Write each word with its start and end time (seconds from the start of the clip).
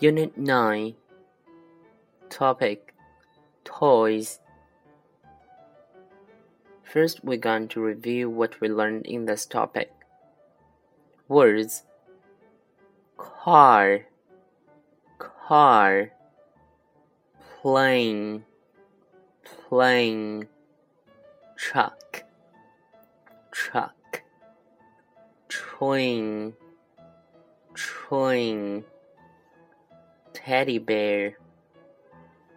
Unit 0.00 0.36
9 0.36 0.96
Topic. 2.28 2.92
Toys. 3.62 4.40
First, 6.82 7.24
we're 7.24 7.38
going 7.38 7.68
to 7.68 7.80
review 7.80 8.28
what 8.28 8.60
we 8.60 8.68
learned 8.68 9.06
in 9.06 9.26
this 9.26 9.46
topic. 9.46 9.92
Words. 11.28 11.84
Car, 13.16 14.06
car, 15.18 16.10
plane, 17.62 18.44
plane, 19.44 20.48
truck, 21.56 22.24
truck, 23.52 24.22
train, 25.48 26.54
train 27.74 28.84
teddy 30.44 30.76
bear, 30.76 31.38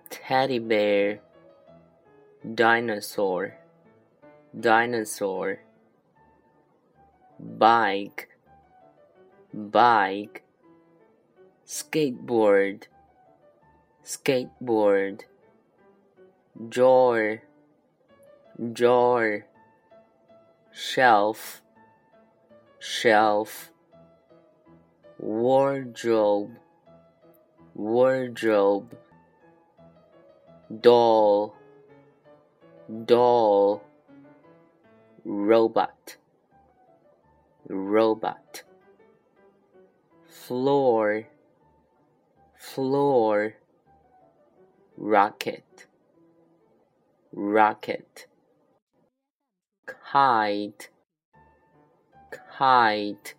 teddy 0.10 0.60
bear, 0.60 1.22
dinosaur, 2.54 3.56
dinosaur, 4.60 5.60
bike, 7.40 8.28
bike, 9.54 10.44
skateboard, 11.66 12.84
skateboard, 14.04 15.22
drawer, 16.68 17.42
drawer, 18.74 19.46
shelf, 20.74 21.62
shelf, 22.80 23.72
wardrobe 25.20 26.52
wardrobe 27.78 28.98
doll 30.82 31.54
doll 33.06 33.84
robot 35.24 36.18
robot 37.70 38.64
floor 40.28 41.28
floor 42.58 43.54
rocket 44.98 45.86
rocket 47.32 48.26
kite 49.86 50.90
kite 52.58 53.36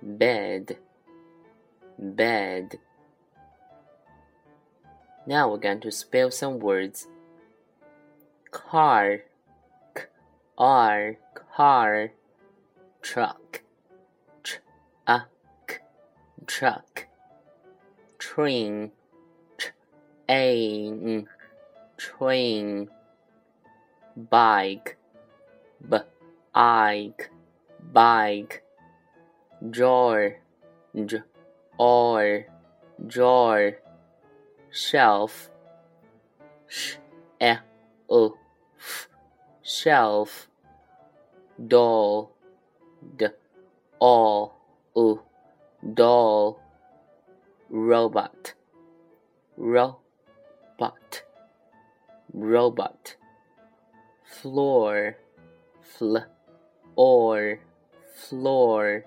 bed 0.00 0.76
bed 1.98 2.78
now 5.26 5.48
we're 5.48 5.58
going 5.58 5.80
to 5.80 5.90
spell 5.90 6.30
some 6.30 6.58
words. 6.58 7.06
Car, 8.50 9.20
k 9.94 10.02
r, 10.58 11.16
car, 11.54 12.12
truck, 13.00 13.62
tr 14.42 14.56
a 15.06 15.22
k, 15.66 15.76
truck, 16.46 17.06
train, 18.18 18.90
tr 19.58 19.70
a 20.28 20.88
n, 20.88 21.28
train, 21.96 22.90
bike, 24.16 24.98
b 25.88 25.98
ike, 26.54 27.30
bike, 27.92 28.64
drawer, 29.70 30.36
drawer 33.06 33.76
shelf 34.72 35.50
sh 36.66 36.96
e 37.38 37.56
o 38.08 38.34
f 38.78 39.08
shelf 39.62 40.48
doll 41.68 42.32
d 43.18 43.28
o 44.00 44.52
u 44.96 45.20
doll 45.94 46.58
robot 47.68 48.54
robot 49.56 51.22
robot 52.32 53.16
floor 54.24 55.16
fl 55.82 56.16
or 56.96 57.60
floor 58.14 59.04